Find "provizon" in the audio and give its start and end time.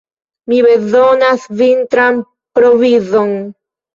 2.61-3.37